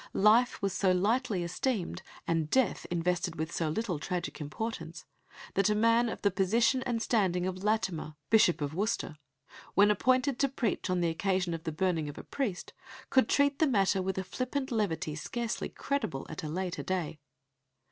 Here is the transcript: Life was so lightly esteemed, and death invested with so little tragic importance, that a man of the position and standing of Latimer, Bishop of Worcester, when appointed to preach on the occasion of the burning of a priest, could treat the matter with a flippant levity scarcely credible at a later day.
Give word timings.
Life 0.13 0.63
was 0.63 0.73
so 0.73 0.91
lightly 0.91 1.43
esteemed, 1.43 2.01
and 2.27 2.49
death 2.49 2.87
invested 2.89 3.35
with 3.35 3.51
so 3.51 3.69
little 3.69 3.99
tragic 3.99 4.41
importance, 4.41 5.05
that 5.53 5.69
a 5.69 5.75
man 5.75 6.09
of 6.09 6.23
the 6.23 6.31
position 6.31 6.81
and 6.87 6.99
standing 6.99 7.45
of 7.45 7.63
Latimer, 7.63 8.15
Bishop 8.31 8.61
of 8.61 8.73
Worcester, 8.73 9.19
when 9.75 9.91
appointed 9.91 10.39
to 10.39 10.49
preach 10.49 10.89
on 10.89 11.01
the 11.01 11.09
occasion 11.09 11.53
of 11.53 11.65
the 11.65 11.71
burning 11.71 12.09
of 12.09 12.17
a 12.17 12.23
priest, 12.23 12.73
could 13.11 13.29
treat 13.29 13.59
the 13.59 13.67
matter 13.67 14.01
with 14.01 14.17
a 14.17 14.23
flippant 14.23 14.71
levity 14.71 15.13
scarcely 15.13 15.69
credible 15.69 16.25
at 16.31 16.41
a 16.41 16.49
later 16.49 16.81
day. 16.81 17.19